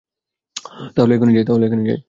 [0.95, 1.99] তাহলে এখনি যাই।